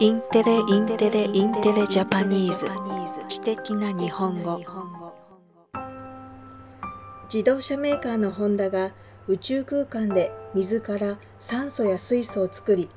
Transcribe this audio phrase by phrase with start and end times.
[0.00, 2.66] Intelle Intelle Intelle Japanese。
[3.28, 4.60] 知的な日本語。
[7.24, 8.92] 自動車メーカーのホンダが
[9.26, 12.88] 宇宙空間で水から酸素や水素を作り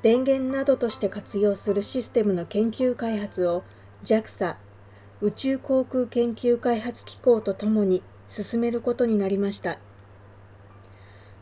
[0.00, 3.62] 電源などとして活用するシステムの研究開発を
[4.02, 4.56] JAXA
[5.20, 9.78] 宇宙航空研究開発機構とともに進めることになりました。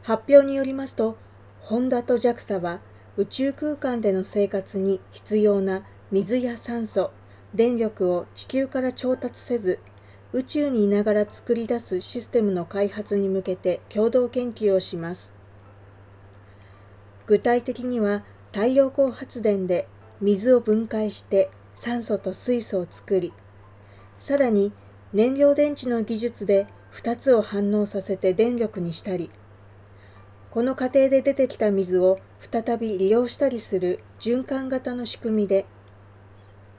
[0.02, 1.16] 発表によりますと
[1.60, 2.80] ホンダと JAXA は
[3.18, 5.82] 宇宙空間での生活に必要な
[6.12, 7.10] 水や酸素、
[7.52, 9.80] 電力を地球から調達せず、
[10.32, 15.34] 宇宙にいながら作り出すシステムの開発に向けて共同研究をします。
[17.26, 18.22] 具体的には
[18.52, 19.88] 太陽光発電で
[20.20, 23.32] 水を分解して酸素と水素を作り、
[24.16, 24.72] さらに
[25.12, 29.32] 燃料電池の技術で2つを反応させて電力にしたり、
[30.58, 35.66] この過程で出てきた水を再び利用したりする循環型の仕組みで、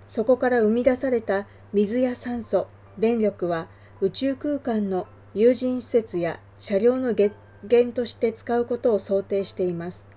[0.10, 2.68] そこから生み出された水や酸素、
[2.98, 3.70] 電力は
[4.02, 10.10] 宇宙空間の有人施設や車両の源として使うことを想定しています。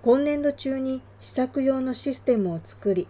[0.00, 3.06] 今年度中に試作用のシステムを作り、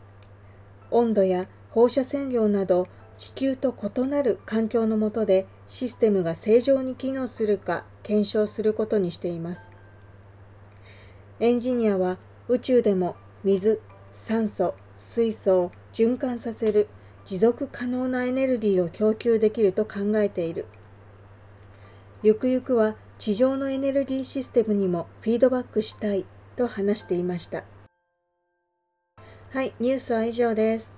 [0.90, 9.72] 温度や放射線量など地球と異なる環境の下でシステムが正常に機能するか検証することにしています。
[11.40, 16.88] エンジニアは宇宙でも水、酸素、水素を循環させる
[17.24, 20.66] 持続可能なエネルギーを供給できると考えている。
[22.22, 27.64] ゆくゆくは地上のエネルギーシステムにもフィードバックしたいと話していました。
[29.50, 30.94] はい、ニュースは以上です。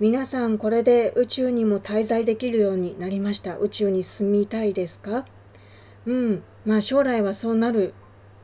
[0.00, 3.58] 皆さんこれで宇宙にも滞在できるようになりました。
[3.58, 5.26] 宇宙に住みたいですか？
[6.06, 7.94] うん、まあ将来はそうなる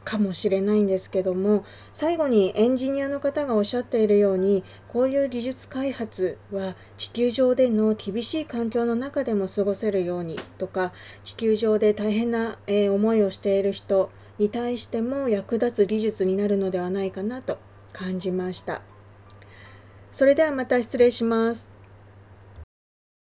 [0.04, 10.92] かもしれないんですけども最後にエンジニアの方がおっしゃっているようにこういう技術開発は地球上での厳しい環境の中でも過ごせるようにとか
[11.24, 17.58] 地球上で大変な、え思いをしている人に対しても役立つ技術になるのではないかなと
[17.92, 18.80] 感じました。
[20.18, 21.77] それではまた失礼します。